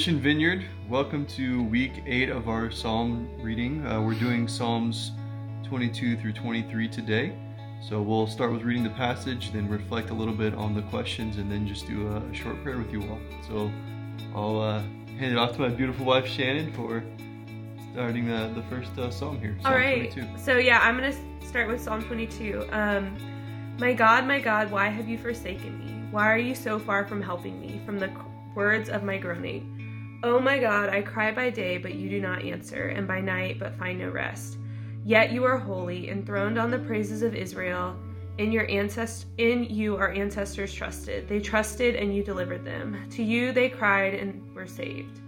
Mission 0.00 0.18
Vineyard. 0.18 0.64
Welcome 0.88 1.26
to 1.26 1.62
week 1.64 2.02
eight 2.06 2.30
of 2.30 2.48
our 2.48 2.70
Psalm 2.70 3.28
reading. 3.42 3.86
Uh, 3.86 4.00
we're 4.00 4.14
doing 4.14 4.48
Psalms 4.48 5.12
22 5.64 6.16
through 6.16 6.32
23 6.32 6.88
today. 6.88 7.36
So 7.86 8.00
we'll 8.00 8.26
start 8.26 8.50
with 8.50 8.62
reading 8.62 8.82
the 8.82 8.88
passage, 8.88 9.52
then 9.52 9.68
reflect 9.68 10.08
a 10.08 10.14
little 10.14 10.32
bit 10.32 10.54
on 10.54 10.74
the 10.74 10.80
questions, 10.84 11.36
and 11.36 11.52
then 11.52 11.68
just 11.68 11.86
do 11.86 12.08
a, 12.16 12.34
short 12.34 12.62
prayer 12.62 12.78
with 12.78 12.90
you 12.90 13.02
all. 13.10 13.18
So 13.46 13.70
I'll 14.34 14.62
uh, 14.62 14.80
hand 15.18 15.32
it 15.32 15.36
off 15.36 15.52
to 15.56 15.60
my 15.60 15.68
beautiful 15.68 16.06
wife 16.06 16.26
Shannon 16.26 16.72
for 16.72 17.04
starting 17.92 18.26
the, 18.26 18.50
the 18.54 18.62
first 18.70 18.98
uh, 18.98 19.10
psalm 19.10 19.38
here. 19.38 19.54
Psalm 19.60 19.70
all 19.70 19.78
right. 19.78 20.10
22. 20.10 20.38
So 20.38 20.56
yeah, 20.56 20.80
I'm 20.82 20.96
going 20.96 21.12
to 21.12 21.46
start 21.46 21.68
with 21.68 21.78
Psalm 21.78 22.00
22. 22.00 22.66
Um, 22.72 23.18
my 23.78 23.92
God, 23.92 24.26
my 24.26 24.40
God, 24.40 24.70
why 24.70 24.88
have 24.88 25.10
you 25.10 25.18
forsaken 25.18 25.78
me? 25.78 26.08
Why 26.10 26.26
are 26.32 26.38
you 26.38 26.54
so 26.54 26.78
far 26.78 27.06
from 27.06 27.20
helping 27.20 27.60
me, 27.60 27.82
from 27.84 27.98
the 27.98 28.10
words 28.54 28.88
of 28.88 29.02
my 29.02 29.18
groaning? 29.18 29.76
Oh 30.22 30.38
my 30.38 30.58
God, 30.58 30.90
I 30.90 31.00
cry 31.00 31.32
by 31.32 31.48
day, 31.48 31.78
but 31.78 31.94
you 31.94 32.10
do 32.10 32.20
not 32.20 32.44
answer, 32.44 32.88
and 32.88 33.08
by 33.08 33.22
night, 33.22 33.58
but 33.58 33.78
find 33.78 33.98
no 33.98 34.10
rest. 34.10 34.58
Yet 35.02 35.32
you 35.32 35.44
are 35.44 35.56
holy, 35.56 36.10
enthroned 36.10 36.58
on 36.58 36.70
the 36.70 36.78
praises 36.78 37.22
of 37.22 37.34
Israel. 37.34 37.96
In 38.36 38.52
your 38.52 38.66
ancest- 38.66 39.26
in 39.38 39.64
you 39.64 39.96
our 39.96 40.12
ancestors 40.12 40.74
trusted. 40.74 41.26
They 41.26 41.40
trusted 41.40 41.96
and 41.96 42.14
you 42.14 42.22
delivered 42.22 42.66
them. 42.66 42.98
To 43.12 43.22
you 43.22 43.52
they 43.52 43.70
cried 43.70 44.12
and 44.12 44.42
were 44.54 44.66
saved. 44.66 45.20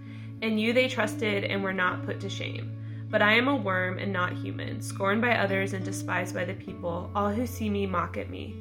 In 0.42 0.59
you 0.59 0.74
they 0.74 0.88
trusted 0.88 1.45
and 1.45 1.62
were 1.62 1.73
not 1.73 2.04
put 2.04 2.20
to 2.20 2.29
shame. 2.29 2.77
But 3.09 3.23
I 3.23 3.32
am 3.32 3.48
a 3.48 3.56
worm 3.56 3.98
and 3.98 4.12
not 4.12 4.34
human, 4.34 4.82
scorned 4.82 5.23
by 5.23 5.37
others 5.37 5.73
and 5.73 5.82
despised 5.82 6.34
by 6.34 6.45
the 6.45 6.54
people. 6.54 7.10
All 7.15 7.30
who 7.30 7.46
see 7.46 7.71
me 7.71 7.87
mock 7.87 8.18
at 8.18 8.29
me. 8.29 8.56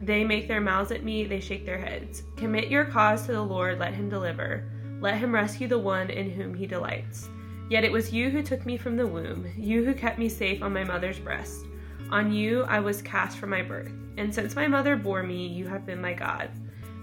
They 0.00 0.24
make 0.24 0.48
their 0.48 0.62
mouths 0.62 0.92
at 0.92 1.04
me, 1.04 1.24
they 1.24 1.40
shake 1.40 1.66
their 1.66 1.78
heads. 1.78 2.22
Commit 2.36 2.68
your 2.68 2.86
cause 2.86 3.26
to 3.26 3.32
the 3.32 3.42
Lord, 3.42 3.78
let 3.78 3.94
him 3.94 4.08
deliver. 4.08 4.64
Let 5.00 5.18
him 5.18 5.34
rescue 5.34 5.68
the 5.68 5.78
one 5.78 6.10
in 6.10 6.30
whom 6.30 6.54
he 6.54 6.66
delights. 6.66 7.28
Yet 7.70 7.84
it 7.84 7.92
was 7.92 8.12
you 8.12 8.30
who 8.30 8.42
took 8.42 8.66
me 8.66 8.76
from 8.76 8.96
the 8.96 9.06
womb, 9.06 9.50
you 9.56 9.84
who 9.84 9.94
kept 9.94 10.18
me 10.18 10.28
safe 10.28 10.62
on 10.62 10.72
my 10.72 10.84
mother's 10.84 11.18
breast. 11.18 11.66
On 12.10 12.32
you 12.32 12.64
I 12.64 12.80
was 12.80 13.02
cast 13.02 13.38
from 13.38 13.50
my 13.50 13.62
birth, 13.62 13.92
and 14.16 14.34
since 14.34 14.54
my 14.54 14.66
mother 14.66 14.96
bore 14.96 15.22
me, 15.22 15.46
you 15.46 15.66
have 15.66 15.86
been 15.86 16.00
my 16.00 16.12
God. 16.12 16.50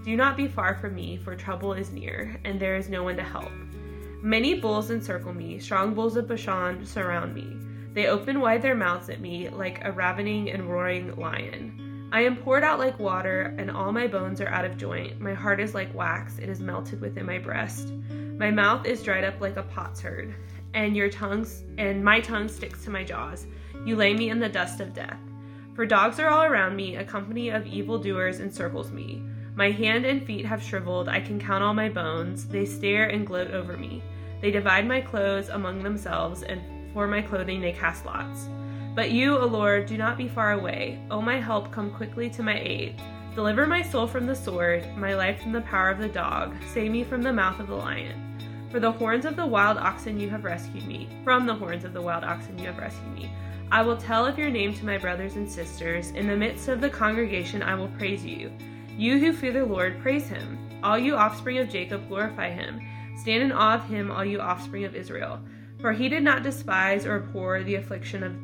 Do 0.06 0.16
not 0.16 0.38
be 0.38 0.48
far 0.48 0.76
from 0.76 0.96
me, 0.96 1.18
for 1.18 1.36
trouble 1.36 1.74
is 1.74 1.92
near, 1.92 2.40
and 2.44 2.60
there 2.60 2.76
is 2.76 2.90
no 2.90 3.04
one 3.04 3.18
to 3.18 3.24
help. 3.24 3.52
Many 4.22 4.60
bulls 4.60 4.92
encircle 4.92 5.34
me, 5.34 5.58
strong 5.60 5.94
bulls 5.94 6.16
of 6.16 6.28
Bashan 6.28 6.86
surround 6.86 7.34
me. 7.34 7.58
They 7.94 8.08
open 8.08 8.40
wide 8.40 8.62
their 8.62 8.76
mouths 8.76 9.10
at 9.10 9.20
me 9.20 9.50
like 9.50 9.84
a 9.84 9.92
ravening 9.92 10.52
and 10.52 10.70
roaring 10.70 11.16
lion. 11.16 11.91
I 12.14 12.22
am 12.24 12.36
poured 12.36 12.66
out 12.66 12.78
like 12.78 13.00
water, 13.00 13.56
and 13.58 13.72
all 13.72 13.94
my 13.94 14.06
bones 14.06 14.42
are 14.42 14.50
out 14.50 14.66
of 14.66 14.76
joint. 14.76 15.22
My 15.22 15.34
heart 15.34 15.62
is 15.62 15.74
like 15.74 15.94
wax, 15.94 16.40
it 16.40 16.50
is 16.50 16.60
melted 16.60 17.00
within 17.00 17.26
my 17.26 17.38
breast. 17.38 17.94
My 18.38 18.52
mouth 18.52 18.86
is 18.86 19.02
dried 19.02 19.24
up 19.24 19.40
like 19.40 19.56
a 19.56 19.64
potsherd, 19.64 20.36
and 20.74 20.94
your 20.94 21.10
tongues 21.10 21.64
and 21.78 22.04
my 22.04 22.20
tongue 22.20 22.50
sticks 22.50 22.84
to 22.84 22.90
my 22.90 23.06
jaws. 23.06 23.48
You 23.86 23.96
lay 23.96 24.14
me 24.14 24.30
in 24.30 24.42
the 24.42 24.50
dust 24.50 24.82
of 24.82 24.94
death. 24.94 25.20
For 25.74 25.86
dogs 25.86 26.20
are 26.20 26.28
all 26.28 26.44
around 26.44 26.76
me, 26.76 26.98
a 26.98 27.06
company 27.06 27.48
of 27.48 27.66
evildoers 27.66 28.42
encircles 28.42 28.92
me. 28.92 29.24
My 29.56 29.72
hand 29.72 30.06
and 30.06 30.26
feet 30.26 30.46
have 30.46 30.62
shriveled, 30.62 31.08
I 31.08 31.22
can 31.22 31.40
count 31.40 31.64
all 31.64 31.74
my 31.74 31.88
bones. 31.88 32.46
They 32.46 32.66
stare 32.66 33.08
and 33.08 33.26
gloat 33.26 33.52
over 33.52 33.78
me. 33.78 34.04
They 34.42 34.52
divide 34.52 34.86
my 34.86 35.00
clothes 35.00 35.48
among 35.48 35.82
themselves, 35.82 36.44
and 36.44 36.62
for 36.94 37.08
my 37.08 37.22
clothing 37.22 37.62
they 37.62 37.72
cast 37.72 38.06
lots. 38.06 38.50
But 38.94 39.12
you, 39.12 39.38
O 39.38 39.46
Lord, 39.46 39.86
do 39.86 39.98
not 39.98 40.18
be 40.18 40.28
far 40.28 40.52
away. 40.52 41.00
O 41.10 41.22
my 41.22 41.40
help, 41.40 41.72
come 41.72 41.92
quickly 41.92 42.30
to 42.32 42.44
my 42.44 42.60
aid. 42.60 43.02
Deliver 43.36 43.66
my 43.66 43.82
soul 43.82 44.08
from 44.08 44.26
the 44.26 44.36
sword, 44.36 44.86
my 44.98 45.14
life 45.14 45.42
from 45.42 45.54
the 45.54 45.62
power 45.62 45.90
of 45.90 46.00
the 46.00 46.10
dog. 46.10 46.54
Save 46.74 46.92
me 46.92 47.04
from 47.04 47.22
the 47.22 47.32
mouth 47.32 47.60
of 47.60 47.68
the 47.68 47.76
lion. 47.76 48.68
For 48.70 48.80
the 48.80 48.92
horns 48.92 49.26
of 49.26 49.36
the 49.36 49.46
wild 49.46 49.78
oxen 49.78 50.20
you 50.20 50.30
have 50.30 50.44
rescued 50.44 50.86
me. 50.86 51.10
From 51.24 51.46
the 51.46 51.56
horns 51.56 51.86
of 51.86 51.94
the 51.94 52.02
wild 52.02 52.24
oxen 52.24 52.58
you 52.58 52.66
have 52.66 52.78
rescued 52.78 53.14
me. 53.14 53.32
I 53.72 53.82
will 53.82 53.96
tell 53.96 54.26
of 54.26 54.38
your 54.38 54.50
name 54.50 54.74
to 54.74 54.86
my 54.86 54.98
brothers 54.98 55.38
and 55.38 55.50
sisters. 55.50 56.12
In 56.12 56.28
the 56.28 56.36
midst 56.36 56.68
of 56.68 56.82
the 56.82 56.90
congregation 56.90 57.64
I 57.64 57.76
will 57.76 57.88
praise 57.90 58.26
you. 58.26 58.52
You 58.98 59.18
who 59.20 59.32
fear 59.32 59.54
the 59.54 59.66
Lord, 59.66 60.02
praise 60.02 60.28
him. 60.28 60.58
All 60.84 61.00
you 61.00 61.16
offspring 61.16 61.58
of 61.60 61.70
Jacob, 61.70 62.10
glorify 62.10 62.50
him. 62.50 62.82
Stand 63.16 63.44
in 63.44 63.52
awe 63.54 63.76
of 63.76 63.86
him, 63.86 64.12
all 64.12 64.26
you 64.26 64.42
offspring 64.42 64.84
of 64.84 64.96
Israel. 64.96 65.40
For 65.80 65.94
he 65.94 66.10
did 66.10 66.24
not 66.24 66.44
despise 66.44 67.06
or 67.06 67.16
abhor 67.16 67.64
the 67.64 67.76
affliction 67.76 68.24
of, 68.24 68.36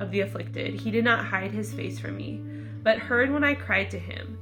of 0.00 0.10
the 0.10 0.20
afflicted. 0.20 0.74
He 0.74 0.90
did 0.90 1.04
not 1.04 1.24
hide 1.24 1.50
his 1.50 1.72
face 1.72 1.98
from 1.98 2.16
me, 2.16 2.42
but 2.82 2.98
heard 2.98 3.30
when 3.30 3.44
I 3.44 3.54
cried 3.54 3.90
to 3.90 3.98
him. 3.98 4.38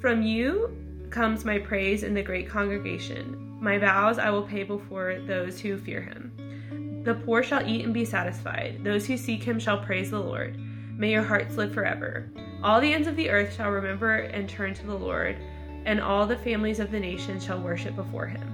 From 0.00 0.22
you 0.22 0.76
comes 1.10 1.44
my 1.44 1.58
praise 1.58 2.02
in 2.02 2.14
the 2.14 2.22
great 2.22 2.48
congregation. 2.48 3.58
My 3.60 3.78
vows 3.78 4.18
I 4.18 4.30
will 4.30 4.42
pay 4.42 4.62
before 4.62 5.20
those 5.26 5.60
who 5.60 5.76
fear 5.76 6.00
him. 6.00 7.02
The 7.04 7.14
poor 7.14 7.42
shall 7.42 7.66
eat 7.66 7.84
and 7.84 7.94
be 7.94 8.04
satisfied. 8.04 8.84
Those 8.84 9.06
who 9.06 9.16
seek 9.16 9.42
him 9.42 9.58
shall 9.58 9.84
praise 9.84 10.10
the 10.10 10.20
Lord. 10.20 10.58
May 10.96 11.12
your 11.12 11.22
hearts 11.22 11.56
live 11.56 11.72
forever. 11.72 12.30
All 12.62 12.80
the 12.80 12.92
ends 12.92 13.08
of 13.08 13.16
the 13.16 13.30
earth 13.30 13.54
shall 13.54 13.70
remember 13.70 14.16
and 14.16 14.48
turn 14.48 14.74
to 14.74 14.86
the 14.86 14.94
Lord, 14.94 15.36
and 15.86 16.00
all 16.00 16.26
the 16.26 16.36
families 16.36 16.78
of 16.78 16.90
the 16.90 17.00
nations 17.00 17.44
shall 17.44 17.60
worship 17.60 17.96
before 17.96 18.26
him. 18.26 18.49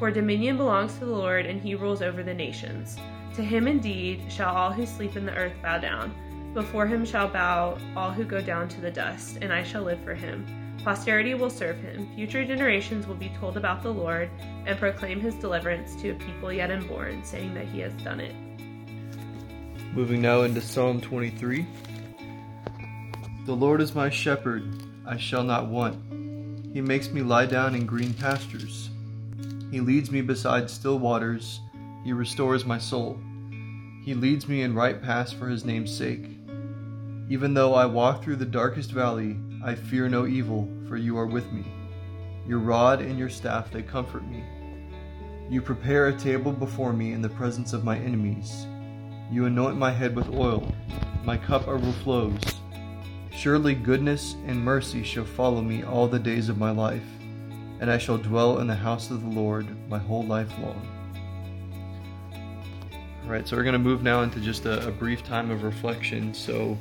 For 0.00 0.10
dominion 0.10 0.56
belongs 0.56 0.94
to 0.94 1.00
the 1.00 1.12
Lord, 1.12 1.44
and 1.44 1.60
he 1.60 1.74
rules 1.74 2.00
over 2.00 2.22
the 2.22 2.32
nations. 2.32 2.96
To 3.34 3.44
him 3.44 3.68
indeed 3.68 4.22
shall 4.32 4.56
all 4.56 4.72
who 4.72 4.86
sleep 4.86 5.14
in 5.14 5.26
the 5.26 5.34
earth 5.34 5.52
bow 5.62 5.76
down. 5.76 6.14
Before 6.54 6.86
him 6.86 7.04
shall 7.04 7.28
bow 7.28 7.76
all 7.94 8.10
who 8.10 8.24
go 8.24 8.40
down 8.40 8.66
to 8.70 8.80
the 8.80 8.90
dust, 8.90 9.36
and 9.42 9.52
I 9.52 9.62
shall 9.62 9.82
live 9.82 10.02
for 10.02 10.14
him. 10.14 10.46
Posterity 10.82 11.34
will 11.34 11.50
serve 11.50 11.76
him. 11.76 12.08
Future 12.14 12.46
generations 12.46 13.06
will 13.06 13.14
be 13.14 13.30
told 13.38 13.58
about 13.58 13.82
the 13.82 13.92
Lord 13.92 14.30
and 14.64 14.78
proclaim 14.78 15.20
his 15.20 15.34
deliverance 15.34 15.94
to 15.96 16.12
a 16.12 16.14
people 16.14 16.50
yet 16.50 16.70
unborn, 16.70 17.22
saying 17.22 17.52
that 17.52 17.68
he 17.68 17.80
has 17.80 17.92
done 18.02 18.20
it. 18.20 18.34
Moving 19.92 20.22
now 20.22 20.42
into 20.42 20.62
Psalm 20.62 21.02
23. 21.02 21.66
The 23.44 23.54
Lord 23.54 23.82
is 23.82 23.94
my 23.94 24.08
shepherd, 24.08 24.82
I 25.06 25.18
shall 25.18 25.44
not 25.44 25.66
want. 25.66 25.98
He 26.72 26.80
makes 26.80 27.10
me 27.10 27.20
lie 27.20 27.44
down 27.44 27.74
in 27.74 27.84
green 27.84 28.14
pastures. 28.14 28.89
He 29.70 29.80
leads 29.80 30.10
me 30.10 30.20
beside 30.20 30.68
still 30.68 30.98
waters. 30.98 31.60
He 32.04 32.12
restores 32.12 32.64
my 32.64 32.78
soul. 32.78 33.18
He 34.04 34.14
leads 34.14 34.48
me 34.48 34.62
in 34.62 34.74
right 34.74 35.00
paths 35.00 35.32
for 35.32 35.48
his 35.48 35.64
name's 35.64 35.96
sake. 35.96 36.26
Even 37.28 37.54
though 37.54 37.74
I 37.74 37.86
walk 37.86 38.22
through 38.24 38.36
the 38.36 38.46
darkest 38.46 38.90
valley, 38.90 39.36
I 39.62 39.74
fear 39.74 40.08
no 40.08 40.26
evil, 40.26 40.68
for 40.88 40.96
you 40.96 41.16
are 41.18 41.26
with 41.26 41.52
me. 41.52 41.64
Your 42.48 42.58
rod 42.58 43.00
and 43.00 43.18
your 43.18 43.28
staff, 43.28 43.70
they 43.70 43.82
comfort 43.82 44.26
me. 44.26 44.42
You 45.48 45.60
prepare 45.60 46.08
a 46.08 46.18
table 46.18 46.50
before 46.50 46.92
me 46.92 47.12
in 47.12 47.22
the 47.22 47.28
presence 47.28 47.72
of 47.72 47.84
my 47.84 47.98
enemies. 47.98 48.66
You 49.30 49.44
anoint 49.44 49.76
my 49.76 49.92
head 49.92 50.16
with 50.16 50.34
oil, 50.34 50.74
my 51.22 51.36
cup 51.36 51.68
overflows. 51.68 52.40
Surely 53.32 53.74
goodness 53.74 54.34
and 54.46 54.64
mercy 54.64 55.04
shall 55.04 55.24
follow 55.24 55.60
me 55.60 55.84
all 55.84 56.08
the 56.08 56.18
days 56.18 56.48
of 56.48 56.58
my 56.58 56.70
life, 56.70 57.06
and 57.80 57.90
I 57.90 57.98
shall 57.98 58.18
dwell 58.18 58.60
in 58.60 58.66
the 58.66 58.74
house 58.74 59.10
of 59.10 59.22
the 59.22 59.28
Lord 59.28 59.66
my 59.88 59.98
whole 59.98 60.22
life 60.24 60.52
long. 60.60 60.86
All 63.24 63.30
right, 63.30 63.46
so 63.48 63.56
we're 63.56 63.62
going 63.62 63.72
to 63.72 63.78
move 63.78 64.02
now 64.02 64.22
into 64.22 64.38
just 64.38 64.66
a, 64.66 64.86
a 64.86 64.90
brief 64.90 65.24
time 65.24 65.50
of 65.50 65.62
reflection. 65.62 66.34
So, 66.34 66.76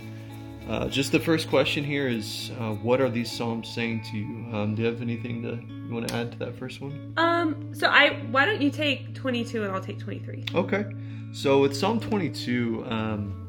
uh, 0.70 0.88
just 0.88 1.12
the 1.12 1.20
first 1.20 1.50
question 1.50 1.84
here 1.84 2.08
is, 2.08 2.52
uh, 2.60 2.74
what 2.74 3.02
are 3.02 3.10
these 3.10 3.32
psalms 3.32 3.70
saying 3.70 4.04
to 4.12 4.18
you? 4.18 4.56
Um, 4.56 4.76
do 4.76 4.84
you 4.84 4.88
have 4.88 5.02
anything 5.02 5.42
to 5.44 5.60
you 5.88 5.96
want 5.96 6.08
to 6.08 6.16
add 6.16 6.32
to 6.34 6.40
that 6.40 6.56
first 6.58 6.82
one? 6.82 7.14
Um, 7.18 7.74
so 7.74 7.88
I 7.88 8.20
why 8.30 8.46
don't 8.46 8.62
you 8.62 8.70
take 8.70 9.16
twenty 9.16 9.44
two 9.44 9.64
and 9.64 9.72
I'll 9.72 9.82
take 9.82 10.00
twenty 10.00 10.20
three. 10.20 10.44
Okay, 10.54 10.86
so 11.32 11.62
with 11.62 11.76
Psalm 11.76 12.00
twenty 12.00 12.30
two, 12.30 12.86
um, 12.88 13.48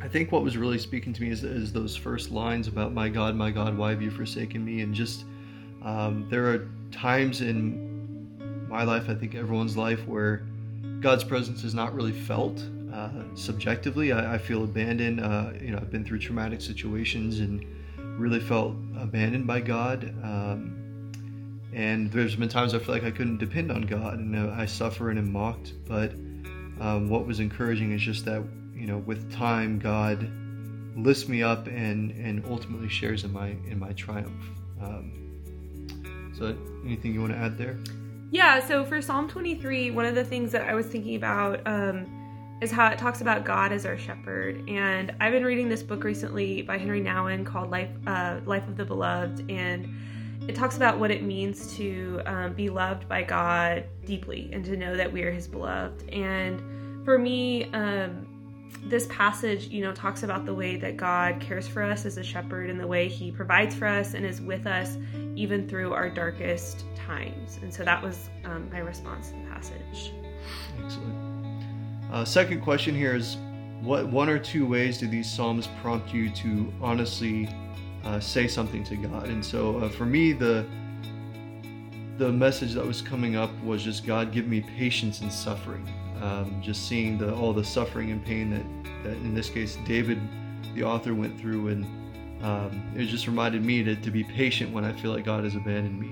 I 0.00 0.08
think 0.08 0.30
what 0.30 0.44
was 0.44 0.56
really 0.56 0.78
speaking 0.78 1.12
to 1.12 1.22
me 1.22 1.30
is, 1.30 1.42
is 1.42 1.72
those 1.72 1.96
first 1.96 2.30
lines 2.30 2.68
about 2.68 2.92
my 2.92 3.08
God, 3.08 3.34
my 3.34 3.50
God, 3.50 3.76
why 3.76 3.90
have 3.90 4.02
you 4.02 4.10
forsaken 4.10 4.64
me? 4.64 4.82
And 4.82 4.94
just 4.94 5.24
um, 5.82 6.26
there 6.30 6.46
are 6.46 6.68
times 6.92 7.40
in 7.40 8.68
my 8.68 8.84
life, 8.84 9.08
I 9.08 9.14
think 9.14 9.34
everyone's 9.34 9.76
life, 9.76 10.06
where 10.06 10.42
God's 11.00 11.24
presence 11.24 11.64
is 11.64 11.74
not 11.74 11.94
really 11.94 12.12
felt. 12.12 12.62
Uh, 12.92 13.08
subjectively, 13.34 14.12
I, 14.12 14.34
I, 14.34 14.38
feel 14.38 14.64
abandoned. 14.64 15.20
Uh, 15.20 15.52
you 15.60 15.70
know, 15.70 15.78
I've 15.78 15.90
been 15.90 16.04
through 16.04 16.18
traumatic 16.18 16.60
situations 16.60 17.40
and 17.40 17.64
really 17.96 18.40
felt 18.40 18.76
abandoned 18.98 19.46
by 19.46 19.60
God. 19.60 20.14
Um, 20.22 20.78
and 21.72 22.12
there's 22.12 22.36
been 22.36 22.50
times 22.50 22.74
I 22.74 22.78
feel 22.78 22.94
like 22.94 23.04
I 23.04 23.10
couldn't 23.10 23.38
depend 23.38 23.72
on 23.72 23.82
God, 23.82 24.18
and 24.18 24.36
uh, 24.36 24.54
I 24.54 24.66
suffer 24.66 25.08
and 25.08 25.18
am 25.18 25.32
mocked. 25.32 25.72
But 25.88 26.12
um, 26.80 27.08
what 27.08 27.26
was 27.26 27.40
encouraging 27.40 27.92
is 27.92 28.02
just 28.02 28.26
that 28.26 28.42
you 28.74 28.86
know, 28.86 28.98
with 28.98 29.32
time, 29.32 29.78
God 29.78 30.28
lifts 30.96 31.28
me 31.28 31.42
up 31.42 31.68
and 31.68 32.10
and 32.10 32.44
ultimately 32.46 32.88
shares 32.88 33.24
in 33.24 33.32
my 33.32 33.48
in 33.68 33.78
my 33.78 33.92
triumph. 33.92 34.44
Um, 34.82 35.21
so, 36.32 36.56
anything 36.84 37.14
you 37.14 37.20
want 37.20 37.32
to 37.32 37.38
add 37.38 37.58
there? 37.58 37.78
Yeah. 38.30 38.66
So 38.66 38.84
for 38.84 39.02
Psalm 39.02 39.28
23, 39.28 39.90
one 39.90 40.06
of 40.06 40.14
the 40.14 40.24
things 40.24 40.52
that 40.52 40.68
I 40.68 40.74
was 40.74 40.86
thinking 40.86 41.16
about. 41.16 41.60
Um, 41.66 42.18
is 42.62 42.70
how 42.70 42.86
it 42.88 42.96
talks 42.96 43.20
about 43.20 43.44
God 43.44 43.72
as 43.72 43.84
our 43.84 43.98
shepherd. 43.98 44.62
And 44.68 45.12
I've 45.18 45.32
been 45.32 45.44
reading 45.44 45.68
this 45.68 45.82
book 45.82 46.04
recently 46.04 46.62
by 46.62 46.78
Henry 46.78 47.00
Nouwen 47.00 47.44
called 47.44 47.72
Life 47.72 47.90
uh, 48.06 48.38
Life 48.46 48.68
of 48.68 48.76
the 48.76 48.84
Beloved, 48.84 49.50
and 49.50 49.92
it 50.48 50.54
talks 50.54 50.76
about 50.76 50.98
what 50.98 51.10
it 51.10 51.24
means 51.24 51.76
to 51.76 52.22
um, 52.24 52.52
be 52.52 52.70
loved 52.70 53.08
by 53.08 53.24
God 53.24 53.84
deeply 54.04 54.48
and 54.52 54.64
to 54.64 54.76
know 54.76 54.96
that 54.96 55.12
we 55.12 55.22
are 55.22 55.32
His 55.32 55.48
beloved. 55.48 56.08
And 56.10 57.04
for 57.04 57.18
me, 57.18 57.64
um, 57.72 58.26
this 58.84 59.06
passage, 59.06 59.68
you 59.68 59.82
know, 59.82 59.92
talks 59.92 60.22
about 60.22 60.44
the 60.44 60.54
way 60.54 60.76
that 60.76 60.96
God 60.96 61.40
cares 61.40 61.68
for 61.68 61.82
us 61.82 62.04
as 62.04 62.16
a 62.18 62.22
shepherd 62.22 62.68
and 62.68 62.78
the 62.78 62.86
way 62.86 63.08
He 63.08 63.30
provides 63.30 63.74
for 63.74 63.86
us 63.86 64.14
and 64.14 64.26
is 64.26 64.40
with 64.40 64.66
us 64.66 64.96
even 65.36 65.68
through 65.68 65.92
our 65.92 66.10
darkest 66.10 66.84
times. 66.94 67.58
And 67.62 67.72
so 67.72 67.84
that 67.84 68.02
was 68.02 68.28
um, 68.44 68.68
my 68.70 68.78
response 68.78 69.30
to 69.30 69.36
the 69.36 69.50
passage. 69.50 70.12
Excellent. 70.84 71.32
Uh, 72.10 72.24
second 72.24 72.60
question 72.60 72.94
here 72.94 73.16
is 73.16 73.36
what 73.80 74.06
one 74.08 74.28
or 74.28 74.38
two 74.38 74.66
ways 74.66 74.98
do 74.98 75.06
these 75.08 75.30
Psalms 75.30 75.68
prompt 75.80 76.12
you 76.12 76.30
to 76.30 76.72
honestly 76.80 77.48
uh, 78.04 78.20
say 78.20 78.46
something 78.46 78.84
to 78.84 78.96
God? 78.96 79.28
And 79.28 79.44
so 79.44 79.78
uh, 79.78 79.88
for 79.88 80.06
me, 80.06 80.32
the 80.32 80.66
the 82.18 82.30
message 82.30 82.74
that 82.74 82.86
was 82.86 83.00
coming 83.00 83.36
up 83.36 83.50
was 83.64 83.82
just 83.82 84.06
God 84.06 84.32
give 84.32 84.46
me 84.46 84.60
patience 84.60 85.22
in 85.22 85.30
suffering. 85.30 85.88
Um, 86.22 86.62
just 86.62 86.86
seeing 86.86 87.18
the 87.18 87.34
all 87.34 87.52
the 87.52 87.64
suffering 87.64 88.12
and 88.12 88.24
pain 88.24 88.50
that, 88.50 89.02
that 89.02 89.16
in 89.16 89.34
this 89.34 89.50
case 89.50 89.76
David, 89.84 90.20
the 90.76 90.84
author, 90.84 91.14
went 91.14 91.38
through, 91.40 91.68
and 91.68 91.84
um, 92.44 92.92
it 92.96 93.06
just 93.06 93.26
reminded 93.26 93.64
me 93.64 93.82
to, 93.82 93.96
to 93.96 94.10
be 94.12 94.22
patient 94.22 94.72
when 94.72 94.84
I 94.84 94.92
feel 94.92 95.12
like 95.12 95.24
God 95.24 95.42
has 95.42 95.56
abandoned 95.56 95.98
me. 95.98 96.10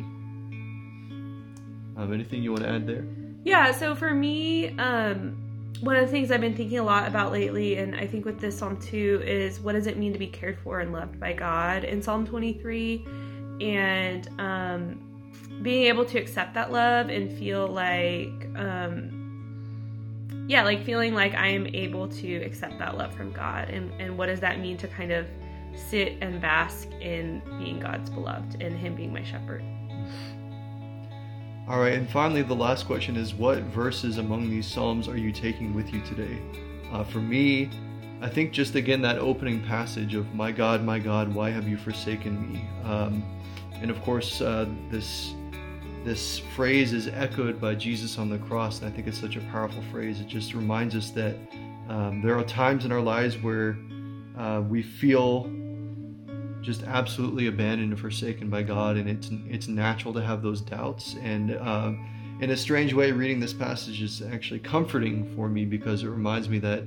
Um, 1.96 2.12
anything 2.12 2.42
you 2.42 2.50
want 2.50 2.64
to 2.64 2.70
add 2.70 2.88
there? 2.88 3.06
Yeah, 3.44 3.70
so 3.70 3.94
for 3.94 4.10
me, 4.10 4.76
um, 4.78 5.36
one 5.80 5.94
of 5.96 6.04
the 6.04 6.10
things 6.10 6.32
I've 6.32 6.40
been 6.40 6.56
thinking 6.56 6.78
a 6.78 6.82
lot 6.82 7.06
about 7.06 7.30
lately, 7.30 7.76
and 7.76 7.94
I 7.94 8.06
think 8.06 8.24
with 8.24 8.40
this 8.40 8.58
Psalm 8.58 8.78
2, 8.80 9.22
is 9.24 9.60
what 9.60 9.72
does 9.72 9.86
it 9.86 9.96
mean 9.96 10.12
to 10.12 10.18
be 10.18 10.26
cared 10.26 10.58
for 10.58 10.80
and 10.80 10.92
loved 10.92 11.20
by 11.20 11.32
God 11.34 11.84
in 11.84 12.02
Psalm 12.02 12.26
23? 12.26 13.06
And 13.60 14.28
um, 14.40 15.60
being 15.62 15.84
able 15.86 16.04
to 16.06 16.18
accept 16.18 16.54
that 16.54 16.72
love 16.72 17.10
and 17.10 17.30
feel 17.38 17.68
like, 17.68 18.48
um, 18.56 19.19
yeah, 20.48 20.62
like 20.62 20.84
feeling 20.84 21.14
like 21.14 21.34
I 21.34 21.48
am 21.48 21.66
able 21.68 22.08
to 22.08 22.36
accept 22.36 22.78
that 22.78 22.96
love 22.96 23.14
from 23.14 23.32
God. 23.32 23.68
And, 23.70 23.92
and 24.00 24.18
what 24.18 24.26
does 24.26 24.40
that 24.40 24.58
mean 24.58 24.76
to 24.78 24.88
kind 24.88 25.12
of 25.12 25.26
sit 25.74 26.18
and 26.20 26.40
bask 26.40 26.88
in 27.00 27.42
being 27.58 27.80
God's 27.80 28.10
beloved 28.10 28.62
and 28.62 28.76
Him 28.76 28.94
being 28.94 29.12
my 29.12 29.22
shepherd? 29.22 29.62
All 31.68 31.78
right, 31.78 31.92
and 31.92 32.08
finally, 32.10 32.42
the 32.42 32.54
last 32.54 32.86
question 32.86 33.16
is 33.16 33.32
what 33.32 33.58
verses 33.58 34.18
among 34.18 34.50
these 34.50 34.66
Psalms 34.66 35.06
are 35.06 35.16
you 35.16 35.30
taking 35.30 35.72
with 35.72 35.92
you 35.92 36.00
today? 36.00 36.42
Uh, 36.90 37.04
for 37.04 37.18
me, 37.18 37.70
I 38.20 38.28
think 38.28 38.52
just 38.52 38.74
again 38.74 39.00
that 39.02 39.18
opening 39.18 39.62
passage 39.62 40.14
of 40.14 40.34
"My 40.34 40.50
God, 40.50 40.82
my 40.82 40.98
God, 40.98 41.32
why 41.32 41.50
have 41.50 41.68
you 41.68 41.76
forsaken 41.76 42.52
me?" 42.52 42.64
Um, 42.84 43.22
and 43.74 43.90
of 43.90 44.02
course, 44.02 44.40
uh, 44.40 44.66
this 44.90 45.34
this 46.10 46.40
phrase 46.56 46.92
is 46.92 47.06
echoed 47.06 47.60
by 47.60 47.72
Jesus 47.72 48.18
on 48.18 48.28
the 48.28 48.38
cross, 48.38 48.80
and 48.80 48.92
I 48.92 48.92
think 48.92 49.06
it's 49.06 49.20
such 49.20 49.36
a 49.36 49.40
powerful 49.52 49.80
phrase. 49.92 50.20
It 50.20 50.26
just 50.26 50.54
reminds 50.54 50.96
us 50.96 51.10
that 51.10 51.36
um, 51.88 52.20
there 52.20 52.36
are 52.36 52.42
times 52.42 52.84
in 52.84 52.90
our 52.90 53.00
lives 53.00 53.40
where 53.40 53.76
uh, 54.36 54.60
we 54.68 54.82
feel 54.82 55.48
just 56.62 56.82
absolutely 56.82 57.46
abandoned 57.46 57.92
and 57.92 58.00
forsaken 58.00 58.50
by 58.50 58.64
God, 58.64 58.96
and 58.96 59.08
it's 59.08 59.30
it's 59.48 59.68
natural 59.68 60.12
to 60.14 60.20
have 60.20 60.42
those 60.42 60.60
doubts. 60.60 61.14
And 61.22 61.54
uh, 61.54 61.92
in 62.40 62.50
a 62.50 62.56
strange 62.56 62.92
way, 62.92 63.12
reading 63.12 63.38
this 63.38 63.52
passage 63.52 64.02
is 64.02 64.20
actually 64.20 64.58
comforting 64.58 65.32
for 65.36 65.48
me 65.48 65.64
because 65.64 66.02
it 66.02 66.08
reminds 66.08 66.48
me 66.48 66.58
that 66.58 66.82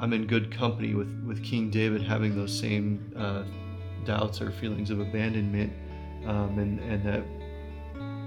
I'm 0.00 0.12
in 0.12 0.26
good 0.26 0.50
company 0.50 0.94
with 0.94 1.22
with 1.24 1.40
King 1.44 1.70
David 1.70 2.02
having 2.02 2.34
those 2.34 2.58
same 2.58 3.14
uh, 3.16 3.44
doubts 4.04 4.40
or 4.40 4.50
feelings 4.50 4.90
of 4.90 4.98
abandonment, 4.98 5.72
um, 6.26 6.58
and 6.58 6.80
and 6.80 7.06
that 7.06 7.22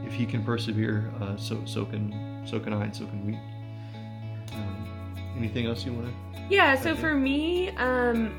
if 0.09 0.15
he 0.15 0.25
can 0.25 0.43
persevere, 0.43 1.13
uh, 1.21 1.37
so 1.37 1.61
so 1.65 1.85
can 1.85 2.43
so 2.45 2.59
can 2.59 2.73
I, 2.73 2.83
and 2.85 2.95
so 2.95 3.05
can 3.05 3.25
we. 3.25 3.35
Um, 4.53 5.15
anything 5.37 5.67
else 5.67 5.85
you 5.85 5.93
want 5.93 6.07
to? 6.07 6.41
Yeah. 6.49 6.75
So 6.75 6.95
for 6.95 7.13
me. 7.13 7.69
Um, 7.77 8.33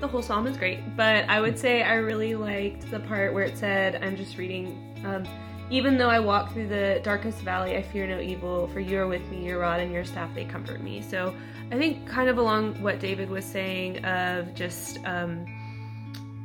the 0.00 0.08
whole 0.08 0.20
psalm 0.20 0.48
is 0.48 0.56
great, 0.56 0.96
but 0.96 1.28
I 1.28 1.40
would 1.40 1.56
say 1.56 1.84
I 1.84 1.94
really 1.94 2.34
liked 2.34 2.90
the 2.90 2.98
part 2.98 3.32
where 3.32 3.44
it 3.44 3.56
said, 3.56 4.02
I'm 4.02 4.16
just 4.16 4.36
reading, 4.36 5.00
um, 5.06 5.22
even 5.70 5.96
though 5.96 6.08
I 6.08 6.18
walk 6.18 6.52
through 6.52 6.66
the 6.66 7.00
darkest 7.04 7.38
valley, 7.38 7.76
I 7.76 7.82
fear 7.82 8.08
no 8.08 8.18
evil, 8.18 8.66
for 8.72 8.80
you 8.80 8.98
are 8.98 9.06
with 9.06 9.24
me, 9.28 9.46
your 9.46 9.60
rod 9.60 9.78
and 9.78 9.92
your 9.92 10.04
staff, 10.04 10.34
they 10.34 10.44
comfort 10.44 10.82
me. 10.82 11.02
So 11.02 11.32
I 11.70 11.78
think 11.78 12.04
kind 12.04 12.28
of 12.28 12.36
along 12.36 12.82
what 12.82 12.98
David 12.98 13.30
was 13.30 13.44
saying 13.44 14.04
of 14.04 14.52
just, 14.56 14.98
um, 15.04 15.46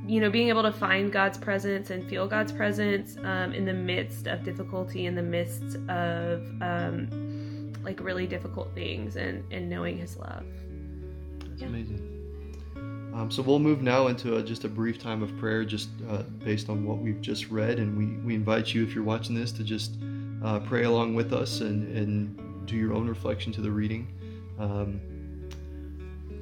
you 0.07 0.21
know, 0.21 0.30
being 0.30 0.50
able 0.50 0.63
to 0.63 0.71
find 0.71 1.12
God's 1.12 1.38
presence 1.38 1.89
and 1.89 2.07
feel 2.09 2.27
God's 2.27 2.51
presence 2.51 3.18
um, 3.24 3.54
in 3.54 3.65
the 3.65 3.74
midst 3.74 4.27
of 4.27 4.44
difficulty, 4.44 5.06
in 5.06 5.15
the 5.15 5.21
midst 5.21 5.75
of 5.89 6.42
um, 6.62 7.74
like 7.83 8.00
really 8.00 8.25
difficult 8.25 8.74
things, 8.74 9.18
and, 9.18 9.44
and 9.51 9.69
knowing 9.69 9.98
His 9.98 10.18
love. 10.18 10.45
That's 11.39 11.62
yeah. 11.62 11.68
amazing. 11.68 12.13
Um, 13.13 13.31
so 13.31 13.42
we'll 13.42 13.59
move 13.59 13.81
now 13.81 14.07
into 14.07 14.38
a, 14.38 14.44
just 14.44 14.63
a 14.63 14.69
brief 14.69 15.00
time 15.00 15.24
of 15.24 15.36
prayer, 15.38 15.65
just 15.65 15.89
uh, 16.09 16.21
based 16.44 16.69
on 16.69 16.86
what 16.86 17.00
we've 17.00 17.19
just 17.19 17.50
read, 17.50 17.80
and 17.80 17.98
we, 17.98 18.06
we 18.25 18.36
invite 18.36 18.74
you, 18.74 18.83
if 18.83 18.94
you're 18.94 19.04
watching 19.04 19.36
this, 19.36 19.51
to 19.54 19.63
just 19.63 19.95
uh, 20.44 20.59
pray 20.59 20.83
along 20.83 21.15
with 21.15 21.33
us 21.33 21.62
and, 21.62 21.98
and 21.98 22.68
do 22.68 22.75
your 22.75 22.94
own 22.94 23.07
reflection 23.07 23.51
to 23.54 23.62
the 23.62 23.71
reading. 23.71 24.07
Um, 24.59 25.01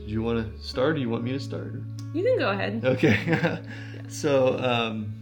do 0.05 0.11
you 0.11 0.21
want 0.21 0.55
to 0.55 0.63
start, 0.63 0.89
or 0.89 0.93
do 0.93 1.01
you 1.01 1.09
want 1.09 1.23
me 1.23 1.31
to 1.31 1.39
start? 1.39 1.73
You 2.13 2.23
can 2.23 2.37
go 2.37 2.49
ahead. 2.49 2.81
Okay. 2.83 3.19
yeah. 3.27 3.59
So, 4.07 4.59
um, 4.59 5.13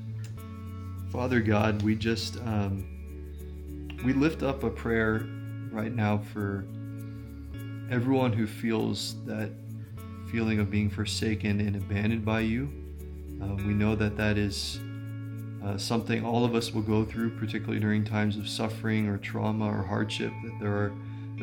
Father 1.11 1.39
God, 1.39 1.81
we 1.81 1.95
just 1.95 2.37
um, 2.41 2.85
we 4.03 4.13
lift 4.13 4.43
up 4.43 4.63
a 4.63 4.69
prayer 4.69 5.25
right 5.71 5.93
now 5.93 6.19
for 6.33 6.65
everyone 7.89 8.33
who 8.33 8.45
feels 8.45 9.15
that 9.25 9.51
feeling 10.31 10.59
of 10.59 10.69
being 10.69 10.89
forsaken 10.89 11.61
and 11.61 11.75
abandoned 11.75 12.25
by 12.25 12.41
you. 12.41 12.71
Uh, 13.41 13.55
we 13.55 13.73
know 13.73 13.95
that 13.95 14.17
that 14.17 14.37
is 14.37 14.79
uh, 15.63 15.77
something 15.77 16.25
all 16.25 16.43
of 16.43 16.55
us 16.55 16.73
will 16.73 16.81
go 16.81 17.05
through, 17.05 17.29
particularly 17.37 17.79
during 17.79 18.03
times 18.03 18.37
of 18.37 18.49
suffering 18.49 19.07
or 19.07 19.17
trauma 19.17 19.65
or 19.65 19.83
hardship. 19.83 20.33
That 20.43 20.59
there 20.59 20.71
are 20.71 20.91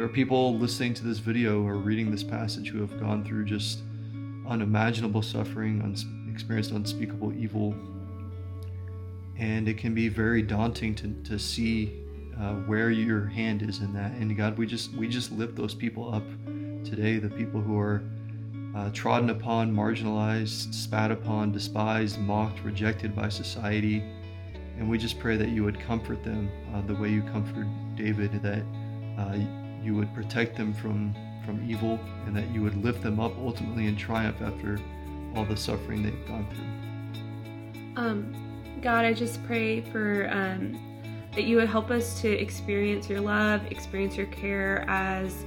there 0.01 0.07
are 0.07 0.13
people 0.13 0.57
listening 0.57 0.95
to 0.95 1.05
this 1.05 1.19
video 1.19 1.63
or 1.63 1.75
reading 1.75 2.11
this 2.11 2.23
passage 2.23 2.71
who 2.71 2.81
have 2.81 2.99
gone 2.99 3.23
through 3.23 3.45
just 3.45 3.83
unimaginable 4.49 5.21
suffering, 5.21 5.95
experienced 6.33 6.71
unspeakable 6.71 7.35
evil, 7.35 7.75
and 9.37 9.69
it 9.69 9.77
can 9.77 9.93
be 9.93 10.09
very 10.09 10.41
daunting 10.41 10.95
to 10.95 11.15
to 11.25 11.39
see 11.39 12.01
uh, 12.41 12.55
where 12.65 12.89
your 12.91 13.27
hand 13.27 13.61
is 13.61 13.81
in 13.81 13.93
that. 13.93 14.13
And 14.13 14.35
God, 14.35 14.57
we 14.57 14.65
just 14.65 14.91
we 14.95 15.07
just 15.07 15.33
lift 15.33 15.55
those 15.55 15.75
people 15.75 16.15
up 16.15 16.25
today, 16.83 17.19
the 17.19 17.29
people 17.29 17.61
who 17.61 17.79
are 17.79 18.03
uh, 18.75 18.89
trodden 18.95 19.29
upon, 19.29 19.71
marginalized, 19.71 20.73
spat 20.73 21.11
upon, 21.11 21.53
despised, 21.53 22.19
mocked, 22.21 22.61
rejected 22.61 23.15
by 23.15 23.29
society. 23.29 24.03
And 24.79 24.89
we 24.89 24.97
just 24.97 25.19
pray 25.19 25.37
that 25.37 25.51
you 25.51 25.63
would 25.63 25.79
comfort 25.79 26.25
them 26.25 26.51
uh, 26.73 26.81
the 26.87 26.95
way 26.95 27.11
you 27.11 27.21
comforted 27.21 27.69
David, 27.97 28.43
that 28.43 28.63
uh, 29.19 29.37
you 29.83 29.95
would 29.95 30.13
protect 30.15 30.57
them 30.57 30.73
from, 30.75 31.15
from 31.45 31.69
evil, 31.69 31.99
and 32.27 32.37
that 32.37 32.49
you 32.51 32.63
would 32.63 32.83
lift 32.83 33.03
them 33.03 33.21
up 33.21 33.37
ultimately 33.39 33.87
in 33.87 33.97
triumph 33.97 34.41
after 34.43 34.79
all 35.35 35.45
the 35.45 35.57
suffering 35.57 36.03
they've 36.03 36.27
gone 36.27 36.47
through. 36.55 38.03
Um, 38.03 38.79
God, 38.83 39.05
I 39.05 39.13
just 39.13 39.43
pray 39.45 39.81
for 39.81 40.29
um, 40.31 40.79
that 41.35 41.45
you 41.45 41.57
would 41.57 41.69
help 41.69 41.91
us 41.91 42.21
to 42.23 42.29
experience 42.29 43.09
your 43.09 43.21
love, 43.21 43.65
experience 43.71 44.17
your 44.17 44.27
care 44.27 44.85
as 44.89 45.45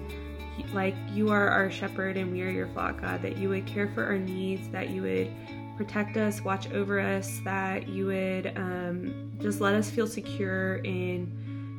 like 0.72 0.96
you 1.12 1.30
are 1.30 1.50
our 1.50 1.72
shepherd 1.72 2.16
and 2.16 2.32
we 2.32 2.42
are 2.42 2.50
your 2.50 2.68
flock, 2.68 3.02
God, 3.02 3.22
that 3.22 3.38
you 3.38 3.50
would 3.50 3.66
care 3.66 3.90
for 3.90 4.06
our 4.06 4.18
needs, 4.18 4.70
that 4.70 4.90
you 4.90 5.02
would 5.02 5.32
protect 5.78 6.18
us, 6.18 6.42
watch 6.42 6.72
over 6.72 7.00
us, 7.00 7.42
that 7.44 7.88
you 7.90 8.06
would 8.08 8.54
um, 8.56 9.32
just 9.42 9.62
let 9.62 9.74
us 9.74 9.90
feel 9.90 10.08
secure 10.08 10.76
in 10.78 11.32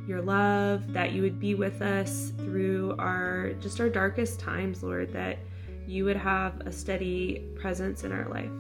your 0.07 0.21
love, 0.21 0.93
that 0.93 1.13
you 1.13 1.23
would 1.23 1.41
be 1.41 1.55
with 1.55 1.83
us 1.83 2.33
through 2.39 2.95
our 2.99 3.53
just 3.55 3.81
our 3.81 3.89
darkest 3.89 4.41
times, 4.41 4.83
Lord, 4.83 5.13
that 5.13 5.39
you 5.87 6.05
would 6.05 6.17
have 6.17 6.61
a 6.63 6.73
steady 6.73 7.45
presence 7.57 8.05
in 8.05 8.13
our 8.13 8.29
life. 8.29 8.51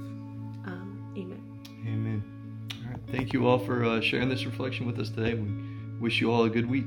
Um, 0.66 1.12
amen. 1.16 1.42
Amen. 1.86 2.68
All 2.84 2.90
right. 2.90 3.00
Thank 3.10 3.32
you 3.32 3.46
all 3.46 3.58
for 3.58 3.84
uh, 3.84 4.00
sharing 4.00 4.28
this 4.28 4.44
reflection 4.44 4.86
with 4.86 4.98
us 4.98 5.10
today. 5.10 5.34
We 5.34 6.00
wish 6.00 6.20
you 6.20 6.30
all 6.30 6.44
a 6.44 6.50
good 6.50 6.68
week. 6.68 6.86